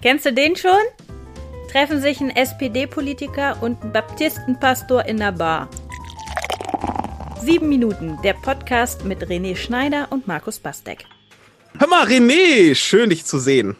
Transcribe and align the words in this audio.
Kennst 0.00 0.26
du 0.26 0.32
den 0.32 0.54
schon? 0.54 0.78
Treffen 1.72 2.00
sich 2.00 2.20
ein 2.20 2.30
SPD-Politiker 2.30 3.60
und 3.60 3.82
ein 3.82 3.92
Baptistenpastor 3.92 5.04
in 5.06 5.16
der 5.16 5.32
Bar. 5.32 5.68
Sieben 7.42 7.68
Minuten, 7.68 8.16
der 8.22 8.34
Podcast 8.34 9.04
mit 9.04 9.26
René 9.26 9.56
Schneider 9.56 10.06
und 10.10 10.28
Markus 10.28 10.60
Bastek. 10.60 11.04
Hör 11.76 11.88
mal, 11.88 12.06
René, 12.06 12.76
schön 12.76 13.10
dich 13.10 13.24
zu 13.24 13.40
sehen. 13.40 13.74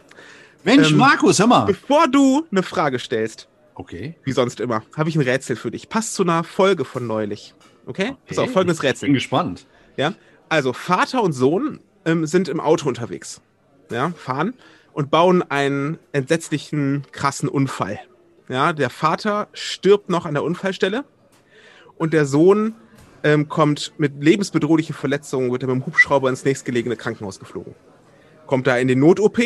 Mensch, 0.64 0.90
ähm, 0.90 0.96
Markus, 0.96 1.38
hör 1.38 1.46
mal. 1.46 1.66
Bevor 1.66 2.08
du 2.08 2.44
eine 2.50 2.64
Frage 2.64 2.98
stellst, 2.98 3.46
okay. 3.76 4.16
wie 4.24 4.32
sonst 4.32 4.58
immer, 4.58 4.82
habe 4.96 5.10
ich 5.10 5.14
ein 5.14 5.22
Rätsel 5.22 5.54
für 5.54 5.70
dich. 5.70 5.88
Passt 5.88 6.14
zu 6.14 6.24
einer 6.24 6.42
Folge 6.42 6.84
von 6.84 7.06
neulich. 7.06 7.54
Okay? 7.86 8.08
okay. 8.08 8.16
Pass 8.26 8.38
auf, 8.38 8.50
folgendes 8.50 8.82
Rätsel. 8.82 9.06
Ich 9.06 9.10
bin 9.10 9.14
gespannt. 9.14 9.68
Ja, 9.96 10.14
also 10.48 10.72
Vater 10.72 11.22
und 11.22 11.30
Sohn 11.30 11.78
ähm, 12.04 12.26
sind 12.26 12.48
im 12.48 12.58
Auto 12.58 12.88
unterwegs. 12.88 13.40
Ja, 13.88 14.10
fahren 14.16 14.54
und 14.98 15.12
bauen 15.12 15.48
einen 15.48 16.00
entsetzlichen, 16.10 17.04
krassen 17.12 17.48
Unfall. 17.48 18.00
Ja, 18.48 18.72
der 18.72 18.90
Vater 18.90 19.46
stirbt 19.52 20.10
noch 20.10 20.26
an 20.26 20.34
der 20.34 20.42
Unfallstelle 20.42 21.04
und 21.98 22.12
der 22.12 22.26
Sohn 22.26 22.74
ähm, 23.22 23.48
kommt 23.48 23.92
mit 23.98 24.20
lebensbedrohlichen 24.20 24.96
Verletzungen, 24.96 25.52
wird 25.52 25.62
er 25.62 25.68
mit 25.68 25.76
dem 25.76 25.86
Hubschrauber 25.86 26.28
ins 26.28 26.44
nächstgelegene 26.44 26.96
Krankenhaus 26.96 27.38
geflogen. 27.38 27.76
Kommt 28.48 28.66
da 28.66 28.76
in 28.76 28.88
den 28.88 28.98
Not-OP 28.98 29.38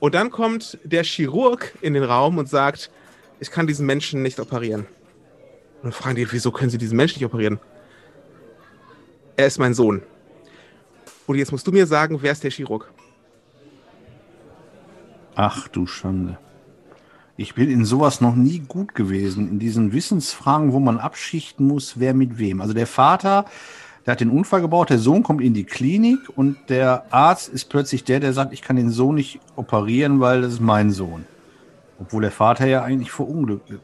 und 0.00 0.14
dann 0.14 0.30
kommt 0.30 0.78
der 0.84 1.02
Chirurg 1.02 1.72
in 1.80 1.94
den 1.94 2.04
Raum 2.04 2.36
und 2.36 2.50
sagt, 2.50 2.90
ich 3.40 3.50
kann 3.50 3.66
diesen 3.66 3.86
Menschen 3.86 4.20
nicht 4.20 4.38
operieren. 4.38 4.82
Und 5.76 5.84
dann 5.84 5.92
fragen 5.92 6.16
die, 6.16 6.30
wieso 6.30 6.52
können 6.52 6.68
sie 6.68 6.76
diesen 6.76 6.98
Menschen 6.98 7.20
nicht 7.20 7.26
operieren? 7.26 7.58
Er 9.38 9.46
ist 9.46 9.58
mein 9.58 9.72
Sohn. 9.72 10.02
Und 11.26 11.38
jetzt 11.38 11.52
musst 11.52 11.66
du 11.66 11.72
mir 11.72 11.86
sagen, 11.86 12.18
wer 12.20 12.32
ist 12.32 12.44
der 12.44 12.50
Chirurg? 12.50 12.92
Ach 15.34 15.68
du 15.68 15.86
Schande. 15.86 16.38
Ich 17.36 17.54
bin 17.54 17.68
in 17.68 17.84
sowas 17.84 18.20
noch 18.20 18.36
nie 18.36 18.60
gut 18.60 18.94
gewesen, 18.94 19.48
in 19.48 19.58
diesen 19.58 19.92
Wissensfragen, 19.92 20.72
wo 20.72 20.78
man 20.78 20.98
abschichten 20.98 21.66
muss, 21.66 21.98
wer 21.98 22.14
mit 22.14 22.38
wem. 22.38 22.60
Also 22.60 22.74
der 22.74 22.86
Vater, 22.86 23.46
der 24.06 24.12
hat 24.12 24.20
den 24.20 24.30
Unfall 24.30 24.60
gebaut, 24.60 24.90
der 24.90 24.98
Sohn 24.98 25.24
kommt 25.24 25.40
in 25.40 25.52
die 25.52 25.64
Klinik 25.64 26.20
und 26.36 26.56
der 26.68 27.12
Arzt 27.12 27.48
ist 27.48 27.68
plötzlich 27.70 28.04
der, 28.04 28.20
der 28.20 28.32
sagt, 28.32 28.52
ich 28.52 28.62
kann 28.62 28.76
den 28.76 28.90
Sohn 28.90 29.16
nicht 29.16 29.40
operieren, 29.56 30.20
weil 30.20 30.42
das 30.42 30.54
ist 30.54 30.60
mein 30.60 30.92
Sohn. 30.92 31.24
Obwohl 31.98 32.22
der 32.22 32.30
Vater 32.30 32.66
ja 32.66 32.82
eigentlich 32.82 33.10
verunglückt 33.10 33.70
ist. 33.70 33.80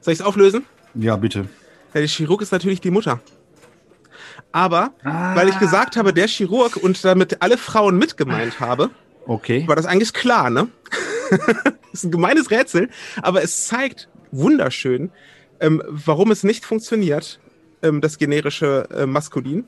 Soll 0.00 0.12
ich 0.12 0.20
es 0.20 0.26
auflösen? 0.26 0.66
Ja, 0.94 1.16
bitte. 1.16 1.48
Ja, 1.94 2.00
der 2.00 2.08
Chirurg 2.08 2.42
ist 2.42 2.52
natürlich 2.52 2.82
die 2.82 2.90
Mutter. 2.90 3.20
Aber, 4.52 4.92
ah. 5.02 5.34
weil 5.34 5.48
ich 5.48 5.58
gesagt 5.58 5.96
habe, 5.96 6.12
der 6.12 6.28
Chirurg 6.28 6.76
und 6.76 7.02
damit 7.04 7.40
alle 7.40 7.56
Frauen 7.56 7.96
mitgemeint 7.96 8.60
habe, 8.60 8.90
Okay. 9.26 9.64
War 9.66 9.76
das 9.76 9.86
eigentlich 9.86 10.12
klar, 10.12 10.50
ne? 10.50 10.68
das 11.30 11.74
ist 11.92 12.04
ein 12.04 12.10
gemeines 12.10 12.50
Rätsel, 12.50 12.88
aber 13.22 13.42
es 13.42 13.66
zeigt 13.66 14.08
wunderschön, 14.30 15.10
ähm, 15.60 15.82
warum 15.86 16.30
es 16.30 16.44
nicht 16.44 16.64
funktioniert, 16.64 17.40
ähm, 17.82 18.00
das 18.00 18.18
generische 18.18 18.88
äh, 18.90 19.06
Maskulin, 19.06 19.64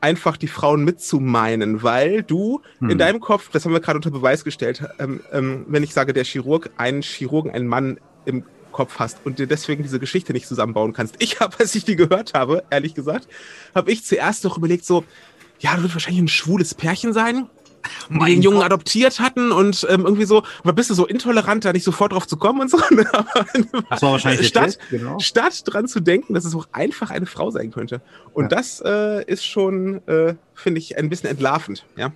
einfach 0.00 0.36
die 0.36 0.48
Frauen 0.48 0.84
mitzumeinen, 0.84 1.82
weil 1.82 2.22
du 2.22 2.60
hm. 2.78 2.90
in 2.90 2.98
deinem 2.98 3.20
Kopf, 3.20 3.50
das 3.50 3.64
haben 3.64 3.72
wir 3.72 3.80
gerade 3.80 3.96
unter 3.98 4.10
Beweis 4.10 4.44
gestellt, 4.44 4.84
ähm, 4.98 5.20
ähm, 5.32 5.66
wenn 5.68 5.82
ich 5.82 5.92
sage, 5.92 6.12
der 6.12 6.24
Chirurg, 6.24 6.70
einen 6.76 7.02
Chirurgen, 7.02 7.50
einen 7.50 7.66
Mann 7.66 7.98
im 8.24 8.44
Kopf 8.70 8.98
hast 8.98 9.18
und 9.24 9.38
dir 9.38 9.46
deswegen 9.46 9.82
diese 9.82 9.98
Geschichte 9.98 10.32
nicht 10.32 10.46
zusammenbauen 10.46 10.92
kannst. 10.92 11.16
Ich 11.18 11.40
habe, 11.40 11.56
als 11.58 11.74
ich 11.74 11.84
die 11.84 11.96
gehört 11.96 12.34
habe, 12.34 12.62
ehrlich 12.70 12.94
gesagt, 12.94 13.26
habe 13.74 13.90
ich 13.90 14.04
zuerst 14.04 14.44
doch 14.44 14.58
überlegt 14.58 14.84
so, 14.84 15.04
ja, 15.60 15.72
das 15.72 15.82
wird 15.82 15.94
wahrscheinlich 15.94 16.22
ein 16.22 16.28
schwules 16.28 16.74
Pärchen 16.74 17.12
sein 17.12 17.48
die 18.10 18.18
den 18.18 18.42
Jungen 18.42 18.58
Gott. 18.58 18.66
adoptiert 18.66 19.20
hatten 19.20 19.52
und 19.52 19.86
ähm, 19.88 20.04
irgendwie 20.04 20.24
so, 20.24 20.42
aber 20.62 20.72
bist 20.72 20.90
du 20.90 20.94
so 20.94 21.06
intolerant, 21.06 21.64
da 21.64 21.72
nicht 21.72 21.84
sofort 21.84 22.12
drauf 22.12 22.26
zu 22.26 22.36
kommen 22.36 22.60
und 22.60 22.70
so. 22.70 22.78
Das 23.90 24.02
war 24.02 24.12
wahrscheinlich 24.12 24.48
statt, 24.48 24.64
Test, 24.64 24.80
genau. 24.90 25.18
statt 25.18 25.62
dran 25.64 25.88
zu 25.88 26.00
denken, 26.00 26.34
dass 26.34 26.44
es 26.44 26.54
auch 26.54 26.68
einfach 26.72 27.10
eine 27.10 27.26
Frau 27.26 27.50
sein 27.50 27.70
könnte. 27.70 28.00
Und 28.32 28.44
ja. 28.44 28.48
das 28.48 28.82
äh, 28.84 29.24
ist 29.24 29.44
schon, 29.46 30.06
äh, 30.06 30.34
finde 30.54 30.78
ich, 30.78 30.96
ein 30.98 31.08
bisschen 31.08 31.28
entlarvend, 31.28 31.84
ja. 31.96 32.12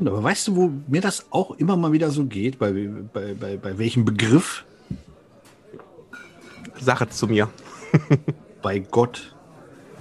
Aber 0.00 0.22
weißt 0.22 0.48
du, 0.48 0.56
wo 0.56 0.72
mir 0.88 1.00
das 1.00 1.26
auch 1.30 1.52
immer 1.52 1.76
mal 1.76 1.92
wieder 1.92 2.10
so 2.10 2.24
geht, 2.24 2.58
bei, 2.58 2.72
bei, 3.12 3.34
bei, 3.34 3.56
bei 3.56 3.78
welchem 3.78 4.04
Begriff? 4.04 4.64
Sache 6.80 7.08
zu 7.08 7.28
mir. 7.28 7.48
bei 8.62 8.80
Gott, 8.80 9.34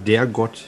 der 0.05 0.25
Gott, 0.25 0.65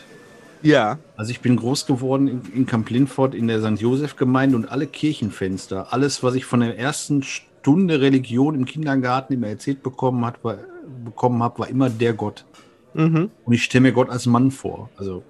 ja. 0.66 1.00
Also 1.16 1.31
ich 1.31 1.42
bin 1.42 1.56
groß 1.56 1.86
geworden 1.86 2.28
in, 2.28 2.42
in 2.53 2.66
Camp 2.66 2.90
Lindfort 2.90 3.34
in 3.34 3.48
der 3.48 3.62
St. 3.62 3.80
Josef-Gemeinde 3.81 4.56
und 4.56 4.66
alle 4.66 4.88
Kirchenfenster, 4.88 5.94
alles, 5.94 6.24
was 6.24 6.36
ich 6.36 6.46
von 6.46 6.59
der 6.59 6.78
ersten 6.78 7.24
Stunde 7.24 8.02
Religion 8.02 8.56
im 8.56 8.66
Kindergarten 8.66 9.34
immer 9.34 9.48
erzählt 9.48 9.84
bekommen, 9.84 10.25
hat, 10.25 10.44
war, 10.44 10.58
bekommen 11.04 11.42
habe, 11.42 11.59
war 11.59 11.68
immer 11.68 11.90
der 11.90 12.14
Gott. 12.14 12.46
Mhm. 12.94 13.31
Und 13.44 13.54
ich 13.54 13.64
stelle 13.64 13.81
mir 13.81 13.92
Gott 13.92 14.09
als 14.09 14.25
Mann 14.25 14.52
vor. 14.52 14.90
Also 14.98 15.24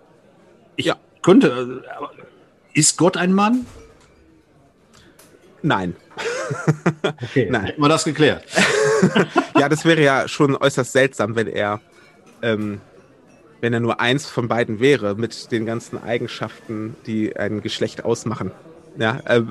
ich 0.75 0.85
ja. 0.85 0.95
könnte. 1.21 1.83
Äh, 1.83 2.79
ist 2.79 2.97
Gott 2.97 3.15
ein 3.17 3.33
Mann? 3.33 3.65
Nein. 5.61 5.95
Okay, 7.01 7.47
Nein. 7.49 7.65
hätten 7.65 7.81
wir 7.81 7.89
das 7.89 8.03
geklärt. 8.03 8.43
ja, 9.59 9.67
das 9.67 9.83
wäre 9.83 10.03
ja 10.03 10.27
schon 10.27 10.55
äußerst 10.55 10.91
seltsam, 10.91 11.35
wenn 11.35 11.47
er 11.47 11.81
ähm, 12.43 12.79
wenn 13.61 13.73
er 13.73 13.79
nur 13.79 13.99
eins 13.99 14.25
von 14.27 14.47
beiden 14.47 14.79
wäre, 14.79 15.15
mit 15.15 15.51
den 15.51 15.65
ganzen 15.65 16.01
Eigenschaften, 16.01 16.95
die 17.05 17.35
ein 17.35 17.61
Geschlecht 17.61 18.05
ausmachen. 18.05 18.51
Ja, 18.97 19.19
äh, 19.25 19.43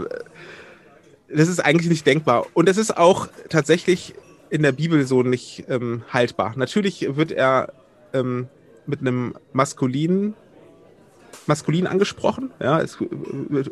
das 1.29 1.49
ist 1.49 1.61
eigentlich 1.61 1.89
nicht 1.89 2.07
denkbar. 2.07 2.47
Und 2.55 2.69
es 2.69 2.77
ist 2.77 2.97
auch 2.97 3.29
tatsächlich 3.49 4.15
in 4.51 4.63
der 4.63 4.73
Bibel 4.73 5.07
so 5.07 5.23
nicht 5.23 5.65
ähm, 5.69 6.03
haltbar. 6.13 6.55
Natürlich 6.57 7.17
wird 7.17 7.33
er 7.33 7.73
ähm, 8.13 8.49
mit 8.87 9.01
einem 9.01 9.35
maskulinen 9.53 10.35
maskulin 11.47 11.87
angesprochen. 11.87 12.51
Ja, 12.61 12.81
es 12.81 12.99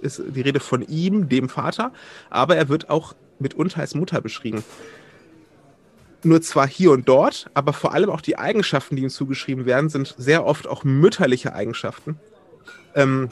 ist 0.02 0.22
die 0.28 0.40
Rede 0.40 0.60
von 0.60 0.82
ihm, 0.82 1.28
dem 1.28 1.48
Vater, 1.48 1.92
aber 2.28 2.56
er 2.56 2.68
wird 2.68 2.90
auch 2.90 3.14
mitunter 3.38 3.80
als 3.80 3.94
Mutter 3.94 4.20
beschrieben 4.20 4.62
nur 6.24 6.42
zwar 6.42 6.68
hier 6.68 6.90
und 6.92 7.08
dort, 7.08 7.50
aber 7.54 7.72
vor 7.72 7.92
allem 7.94 8.10
auch 8.10 8.20
die 8.20 8.38
Eigenschaften, 8.38 8.96
die 8.96 9.02
ihm 9.02 9.10
zugeschrieben 9.10 9.66
werden, 9.66 9.88
sind 9.88 10.14
sehr 10.18 10.44
oft 10.44 10.66
auch 10.66 10.84
mütterliche 10.84 11.54
Eigenschaften. 11.54 12.18
Ähm, 12.94 13.30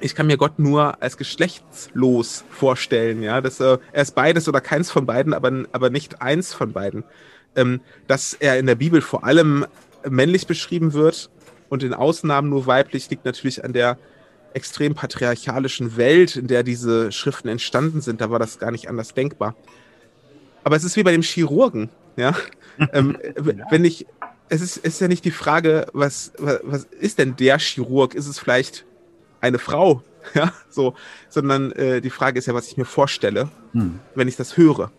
ich 0.00 0.14
kann 0.14 0.26
mir 0.26 0.36
Gott 0.36 0.58
nur 0.58 1.00
als 1.00 1.16
geschlechtslos 1.16 2.44
vorstellen, 2.50 3.22
ja, 3.22 3.40
dass 3.40 3.60
äh, 3.60 3.78
er 3.92 4.02
ist 4.02 4.14
beides 4.14 4.48
oder 4.48 4.60
keins 4.60 4.90
von 4.90 5.06
beiden, 5.06 5.32
aber, 5.32 5.64
aber 5.72 5.90
nicht 5.90 6.20
eins 6.20 6.52
von 6.52 6.72
beiden. 6.72 7.04
Ähm, 7.54 7.80
dass 8.06 8.32
er 8.34 8.58
in 8.58 8.66
der 8.66 8.74
Bibel 8.74 9.00
vor 9.00 9.24
allem 9.24 9.66
männlich 10.08 10.46
beschrieben 10.46 10.92
wird 10.92 11.30
und 11.68 11.82
in 11.82 11.94
Ausnahmen 11.94 12.48
nur 12.48 12.66
weiblich, 12.66 13.10
liegt 13.10 13.24
natürlich 13.24 13.64
an 13.64 13.72
der 13.72 13.98
extrem 14.54 14.94
patriarchalischen 14.94 15.96
Welt, 15.96 16.36
in 16.36 16.46
der 16.46 16.62
diese 16.62 17.12
Schriften 17.12 17.48
entstanden 17.48 18.00
sind. 18.00 18.20
Da 18.20 18.30
war 18.30 18.38
das 18.38 18.58
gar 18.58 18.70
nicht 18.70 18.88
anders 18.88 19.14
denkbar. 19.14 19.54
Aber 20.64 20.76
es 20.76 20.84
ist 20.84 20.96
wie 20.96 21.02
bei 21.02 21.12
dem 21.12 21.22
Chirurgen, 21.22 21.88
ja. 22.16 22.34
ähm, 22.92 23.18
wenn 23.70 23.84
ich, 23.84 24.06
es 24.48 24.60
ist, 24.60 24.78
es 24.78 24.94
ist 24.94 25.00
ja 25.00 25.08
nicht 25.08 25.24
die 25.24 25.30
Frage, 25.30 25.86
was, 25.92 26.32
was, 26.38 26.60
was 26.62 26.84
ist 26.84 27.18
denn 27.18 27.36
der 27.36 27.58
Chirurg? 27.58 28.14
Ist 28.14 28.26
es 28.26 28.38
vielleicht 28.38 28.84
eine 29.40 29.58
Frau? 29.58 30.02
Ja, 30.34 30.52
so, 30.70 30.94
sondern 31.28 31.72
äh, 31.72 32.00
die 32.00 32.08
Frage 32.08 32.38
ist 32.38 32.46
ja, 32.46 32.54
was 32.54 32.68
ich 32.68 32.76
mir 32.76 32.84
vorstelle, 32.84 33.48
hm. 33.72 33.98
wenn 34.14 34.28
ich 34.28 34.36
das 34.36 34.56
höre. 34.56 34.92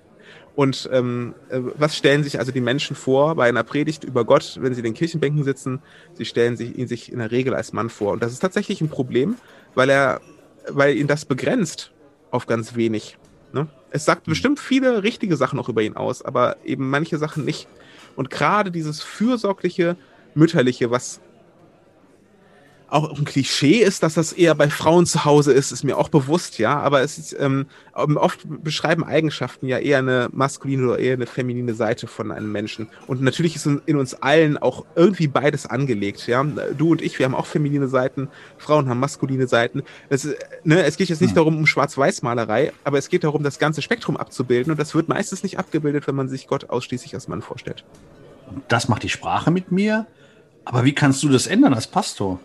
Und 0.56 0.88
ähm, 0.92 1.34
äh, 1.50 1.60
was 1.76 1.98
stellen 1.98 2.24
sich 2.24 2.40
also 2.40 2.52
die 2.52 2.62
Menschen 2.62 2.96
vor 2.96 3.36
bei 3.36 3.48
einer 3.48 3.64
Predigt 3.64 4.04
über 4.04 4.24
Gott, 4.24 4.58
wenn 4.62 4.74
sie 4.74 4.82
in 4.82 4.86
den 4.86 4.94
Kirchenbänken 4.94 5.44
sitzen? 5.44 5.82
Sie 6.14 6.26
stellen 6.26 6.58
sich, 6.58 6.78
ihn 6.78 6.88
sich 6.88 7.12
in 7.12 7.20
der 7.20 7.32
Regel 7.32 7.56
als 7.56 7.74
Mann 7.74 7.90
vor. 7.90 8.12
Und 8.12 8.22
das 8.22 8.32
ist 8.32 8.40
tatsächlich 8.40 8.82
ein 8.82 8.90
Problem, 8.90 9.38
weil 9.74 9.90
er, 9.90 10.22
weil 10.68 10.96
ihn 10.96 11.08
das 11.08 11.26
begrenzt 11.26 11.92
auf 12.30 12.46
ganz 12.46 12.76
wenig. 12.76 13.18
Ne? 13.52 13.68
Es 13.96 14.06
sagt 14.06 14.24
bestimmt 14.24 14.60
viele 14.60 15.04
richtige 15.04 15.38
Sachen 15.38 15.60
auch 15.60 15.70
über 15.70 15.84
ihn 15.84 15.96
aus, 15.96 16.24
aber 16.24 16.58
eben 16.66 16.90
manche 16.90 17.20
Sachen 17.20 17.46
nicht. 17.46 17.68
Und 18.16 18.32
gerade 18.32 18.72
dieses 18.72 19.04
fürsorgliche, 19.04 19.98
mütterliche, 20.34 20.90
was 20.90 21.22
auch 22.94 23.18
ein 23.18 23.26
Klischee 23.26 23.80
ist, 23.80 24.04
dass 24.04 24.14
das 24.14 24.34
eher 24.34 24.54
bei 24.54 24.70
Frauen 24.70 25.08
zu 25.08 25.26
Hause 25.26 25.52
ist, 25.52 25.72
ist 25.72 25.84
mir 25.84 25.98
auch 25.98 26.10
bewusst, 26.10 26.60
ja. 26.60 26.80
Aber 26.80 27.02
es 27.02 27.18
ist 27.18 27.36
ähm, 27.40 27.66
oft 27.94 28.42
beschreiben 28.64 29.04
Eigenschaften 29.04 29.68
ja 29.68 29.80
eher 29.80 29.98
eine 29.98 30.30
maskuline 30.32 30.84
oder 30.86 31.00
eher 31.00 31.14
eine 31.14 31.26
feminine 31.26 31.74
Seite 31.74 32.06
von 32.06 32.32
einem 32.32 32.52
Menschen. 32.52 32.88
Und 33.08 33.22
natürlich 33.22 33.56
ist 33.56 33.66
in 33.66 33.98
uns 33.98 34.14
allen 34.14 34.60
auch 34.60 34.86
irgendwie 34.96 35.28
beides 35.28 35.66
angelegt, 35.66 36.28
ja. 36.28 36.44
Du 36.44 36.92
und 36.92 37.02
ich, 37.02 37.18
wir 37.18 37.26
haben 37.26 37.34
auch 37.34 37.48
feminine 37.48 37.88
Seiten, 37.88 38.30
Frauen 38.60 38.88
haben 38.88 39.00
maskuline 39.00 39.48
Seiten. 39.48 39.82
Das, 40.10 40.28
ne, 40.64 40.84
es 40.84 40.98
geht 40.98 41.10
jetzt 41.10 41.22
nicht 41.22 41.32
hm. 41.32 41.36
darum 41.36 41.58
um 41.58 41.66
Schwarz-Weiß-Malerei, 41.66 42.74
aber 42.84 43.00
es 43.00 43.10
geht 43.10 43.24
darum, 43.24 43.42
das 43.42 43.58
ganze 43.58 43.82
Spektrum 43.82 44.18
abzubilden. 44.18 44.72
Und 44.72 44.80
das 44.80 44.94
wird 44.94 45.10
meistens 45.10 45.42
nicht 45.42 45.58
abgebildet, 45.58 46.06
wenn 46.06 46.16
man 46.16 46.30
sich 46.30 46.48
Gott 46.48 46.70
ausschließlich 46.70 47.16
als 47.16 47.28
Mann 47.28 47.42
vorstellt. 47.42 47.84
Das 48.68 48.88
macht 48.88 49.02
die 49.02 49.10
Sprache 49.10 49.50
mit 49.50 49.72
mir. 49.72 50.06
Aber 50.64 50.86
wie 50.86 50.94
kannst 50.94 51.24
du 51.24 51.30
das 51.30 51.48
ändern 51.48 51.74
als 51.74 51.88
Pastor? 51.88 52.40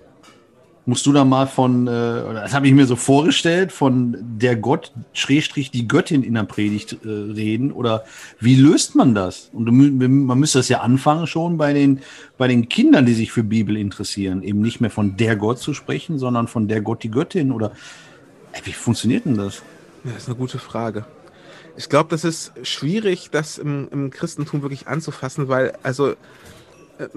Musst 0.89 1.05
du 1.05 1.13
da 1.13 1.27
mal 1.27 1.47
von, 1.47 1.87
äh, 1.87 1.91
das 1.91 2.55
habe 2.55 2.67
ich 2.67 2.73
mir 2.73 2.87
so 2.87 2.97
vorgestellt, 2.97 3.73
von 3.73 4.17
der 4.23 4.57
Gott, 4.57 4.91
Schrägstrich, 5.13 5.71
die 5.71 5.87
Göttin 5.87 6.23
in 6.23 6.33
der 6.33 6.45
Predigt 6.45 6.97
äh, 7.05 7.09
reden? 7.09 7.73
Oder 7.73 8.05
wie 8.41 8.55
löst 8.55 8.95
man 8.95 9.15
das? 9.15 9.51
Und 9.53 9.71
man 9.71 10.39
müsste 10.41 10.61
das 10.61 10.71
ja 10.71 10.81
anfangen 10.81 11.27
schon 11.27 11.59
bei 11.59 11.75
den, 11.75 12.01
bei 12.39 12.49
den 12.49 12.71
Kindern, 12.71 13.05
die 13.05 13.13
sich 13.13 13.33
für 13.33 13.43
Bibel 13.43 13.77
interessieren, 13.77 14.43
eben 14.43 14.63
nicht 14.63 14.81
mehr 14.81 14.89
von 14.89 15.19
der 15.19 15.37
Gott 15.37 15.59
zu 15.59 15.75
sprechen, 15.75 16.19
sondern 16.19 16.49
von 16.49 16.69
der 16.69 16.81
Gott, 16.81 17.03
die 17.03 17.11
Göttin. 17.11 17.53
Oder 17.53 17.73
ey, 18.53 18.63
wie 18.65 18.73
funktioniert 18.73 19.27
denn 19.27 19.37
das? 19.37 19.57
Ja, 20.05 20.13
das 20.13 20.23
ist 20.23 20.29
eine 20.29 20.39
gute 20.39 20.59
Frage. 20.59 21.05
Ich 21.77 21.91
glaube, 21.91 22.09
das 22.09 22.25
ist 22.25 22.53
schwierig, 22.63 23.29
das 23.31 23.59
im, 23.59 23.89
im 23.93 24.09
Christentum 24.09 24.63
wirklich 24.63 24.89
anzufassen, 24.89 25.49
weil, 25.49 25.75
also, 25.83 26.15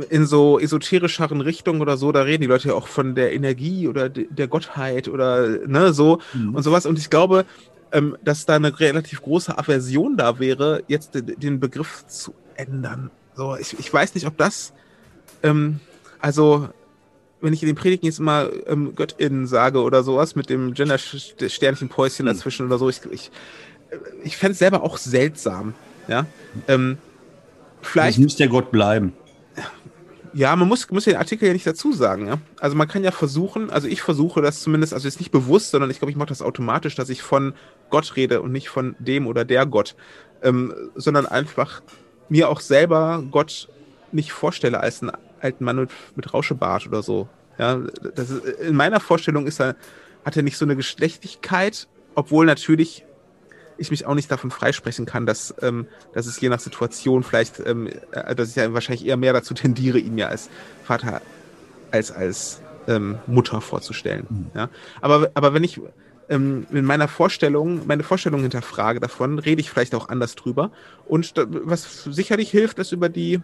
in 0.09 0.25
so 0.25 0.59
esoterischeren 0.59 1.41
Richtungen 1.41 1.81
oder 1.81 1.97
so, 1.97 2.11
da 2.11 2.21
reden 2.21 2.41
die 2.41 2.47
Leute 2.47 2.69
ja 2.69 2.73
auch 2.75 2.87
von 2.87 3.15
der 3.15 3.33
Energie 3.33 3.87
oder 3.87 4.09
der 4.09 4.47
Gottheit 4.47 5.07
oder 5.07 5.47
ne, 5.67 5.93
so 5.93 6.19
mhm. 6.33 6.55
und 6.55 6.63
sowas. 6.63 6.85
Und 6.85 6.99
ich 6.99 7.09
glaube, 7.09 7.45
ähm, 7.91 8.17
dass 8.23 8.45
da 8.45 8.55
eine 8.55 8.79
relativ 8.79 9.21
große 9.21 9.57
Aversion 9.57 10.17
da 10.17 10.39
wäre, 10.39 10.83
jetzt 10.87 11.11
den 11.13 11.59
Begriff 11.59 12.05
zu 12.07 12.33
ändern. 12.55 13.09
So, 13.35 13.55
ich, 13.55 13.77
ich 13.79 13.91
weiß 13.91 14.15
nicht, 14.15 14.27
ob 14.27 14.37
das, 14.37 14.73
ähm, 15.43 15.79
also, 16.19 16.69
wenn 17.41 17.53
ich 17.53 17.63
in 17.63 17.67
den 17.67 17.75
Predigen 17.75 18.05
jetzt 18.05 18.19
mal 18.19 18.51
ähm, 18.67 18.93
Göttinnen 18.95 19.47
sage 19.47 19.81
oder 19.81 20.03
sowas 20.03 20.35
mit 20.35 20.49
dem 20.49 20.73
Gender-Sternchen-Päuschen 20.73 22.25
mhm. 22.25 22.29
dazwischen 22.29 22.67
oder 22.67 22.77
so, 22.77 22.87
ich, 22.89 23.01
ich, 23.09 23.31
ich 24.23 24.37
fände 24.37 24.53
es 24.53 24.59
selber 24.59 24.83
auch 24.83 24.97
seltsam. 24.97 25.73
Ja. 26.07 26.25
Ähm, 26.67 26.97
vielleicht. 27.81 28.17
Das 28.17 28.23
muss 28.23 28.35
der 28.35 28.47
Gott 28.47 28.71
bleiben. 28.71 29.13
Ja, 30.33 30.55
man 30.55 30.67
muss, 30.67 30.89
muss 30.89 31.05
den 31.05 31.17
Artikel 31.17 31.47
ja 31.47 31.53
nicht 31.53 31.67
dazu 31.67 31.93
sagen. 31.93 32.27
Ja? 32.27 32.37
Also 32.59 32.75
man 32.75 32.87
kann 32.87 33.03
ja 33.03 33.11
versuchen, 33.11 33.69
also 33.69 33.87
ich 33.87 34.01
versuche 34.01 34.41
das 34.41 34.61
zumindest, 34.61 34.93
also 34.93 35.07
jetzt 35.07 35.19
nicht 35.19 35.31
bewusst, 35.31 35.71
sondern 35.71 35.89
ich 35.89 35.99
glaube, 35.99 36.11
ich 36.11 36.17
mache 36.17 36.29
das 36.29 36.41
automatisch, 36.41 36.95
dass 36.95 37.09
ich 37.09 37.21
von 37.21 37.53
Gott 37.89 38.15
rede 38.15 38.41
und 38.41 38.51
nicht 38.51 38.69
von 38.69 38.95
dem 38.99 39.27
oder 39.27 39.43
der 39.45 39.65
Gott, 39.65 39.95
ähm, 40.41 40.73
sondern 40.95 41.25
einfach 41.25 41.81
mir 42.29 42.49
auch 42.49 42.61
selber 42.61 43.23
Gott 43.29 43.67
nicht 44.11 44.31
vorstelle 44.31 44.79
als 44.79 45.01
einen 45.01 45.11
alten 45.41 45.63
Mann 45.63 45.77
mit, 45.77 45.89
mit 46.15 46.33
Rauschebart 46.33 46.87
oder 46.87 47.03
so. 47.03 47.27
Ja, 47.57 47.79
das 48.15 48.29
ist, 48.29 48.45
in 48.61 48.75
meiner 48.75 48.99
Vorstellung 48.99 49.47
ist 49.47 49.59
er, 49.59 49.75
hat 50.25 50.37
er 50.37 50.43
nicht 50.43 50.57
so 50.57 50.65
eine 50.65 50.75
Geschlechtlichkeit, 50.75 51.87
obwohl 52.15 52.45
natürlich 52.45 53.05
ich 53.81 53.91
mich 53.91 54.05
auch 54.05 54.15
nicht 54.15 54.31
davon 54.31 54.51
freisprechen 54.51 55.05
kann, 55.05 55.25
dass, 55.25 55.53
ähm, 55.61 55.87
dass 56.13 56.25
es 56.25 56.39
je 56.39 56.49
nach 56.49 56.59
Situation 56.59 57.23
vielleicht, 57.23 57.59
ähm, 57.65 57.89
äh, 58.11 58.35
dass 58.35 58.49
ich 58.49 58.55
ja 58.55 58.73
wahrscheinlich 58.73 59.05
eher 59.05 59.17
mehr 59.17 59.33
dazu 59.33 59.53
tendiere, 59.53 59.99
ihn 59.99 60.15
mir 60.15 60.29
als 60.29 60.49
Vater 60.83 61.21
als 61.91 62.11
als 62.11 62.61
ähm, 62.87 63.19
Mutter 63.27 63.61
vorzustellen. 63.61 64.25
Mhm. 64.29 64.51
Ja? 64.55 64.69
Aber, 65.01 65.31
aber 65.33 65.53
wenn 65.53 65.63
ich 65.63 65.81
ähm, 66.29 66.65
in 66.71 66.85
meiner 66.85 67.07
Vorstellung, 67.07 67.85
meine 67.87 68.03
Vorstellung 68.03 68.41
hinterfrage 68.41 68.99
davon, 68.99 69.39
rede 69.39 69.61
ich 69.61 69.69
vielleicht 69.69 69.93
auch 69.93 70.09
anders 70.09 70.35
drüber. 70.35 70.71
Und 71.05 71.33
was 71.35 72.03
sicherlich 72.05 72.49
hilft, 72.49 72.79
ist 72.79 72.91
über 72.93 73.09
die 73.09 73.41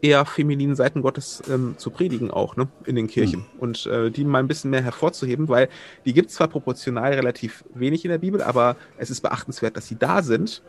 eher 0.00 0.24
femininen 0.24 0.76
Seiten 0.76 1.02
Gottes 1.02 1.42
ähm, 1.50 1.74
zu 1.76 1.90
predigen 1.90 2.30
auch, 2.30 2.56
ne, 2.56 2.68
in 2.84 2.96
den 2.96 3.08
Kirchen. 3.08 3.40
Mhm. 3.40 3.58
Und 3.58 3.86
äh, 3.86 4.10
die 4.10 4.24
mal 4.24 4.38
ein 4.38 4.48
bisschen 4.48 4.70
mehr 4.70 4.82
hervorzuheben, 4.82 5.48
weil 5.48 5.68
die 6.04 6.12
gibt 6.12 6.30
es 6.30 6.36
zwar 6.36 6.48
proportional 6.48 7.12
relativ 7.12 7.64
wenig 7.74 8.04
in 8.04 8.10
der 8.10 8.18
Bibel, 8.18 8.42
aber 8.42 8.76
es 8.96 9.10
ist 9.10 9.20
beachtenswert, 9.20 9.76
dass 9.76 9.86
sie 9.86 9.96
da 9.96 10.22
sind, 10.22 10.62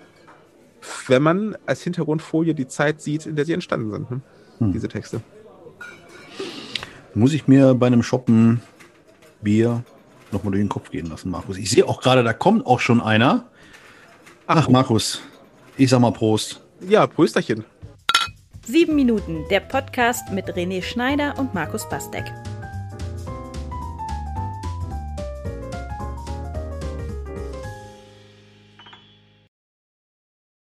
wenn 1.08 1.22
man 1.22 1.58
als 1.66 1.84
Hintergrundfolie 1.84 2.56
die 2.56 2.68
Zeit 2.68 3.02
sieht, 3.02 3.26
in 3.26 3.36
der 3.36 3.46
sie 3.46 3.54
entstanden 3.54 3.92
sind, 3.92 4.12
ne? 4.12 4.22
mhm. 4.60 4.72
diese 4.72 4.88
Texte. 4.88 5.22
Muss 7.14 7.34
ich 7.34 7.48
mir 7.48 7.74
bei 7.74 7.88
einem 7.88 8.04
Shoppen 8.04 8.62
Bier 9.42 9.84
nochmal 10.32 10.52
durch 10.52 10.64
den 10.64 10.70
Kopf 10.70 10.92
gehen 10.92 11.08
lassen, 11.08 11.32
Markus. 11.32 11.58
Ich 11.58 11.70
sehe 11.70 11.88
auch 11.88 12.02
gerade, 12.02 12.24
da 12.24 12.34
kommt 12.34 12.66
auch 12.66 12.80
schon 12.80 13.02
einer. 13.02 13.46
Ach, 14.48 14.58
Ach 14.58 14.70
Markus, 14.70 15.22
ich 15.78 15.90
sag 15.90 16.00
mal 16.00 16.12
Prost. 16.12 16.62
Ja, 16.88 17.08
Prösterchen. 17.08 17.66
Sieben 18.72 18.94
Minuten, 18.94 19.46
der 19.50 19.62
Podcast 19.62 20.32
mit 20.32 20.46
René 20.46 20.84
Schneider 20.84 21.34
und 21.40 21.56
Markus 21.56 21.90
Bastek. 21.90 22.26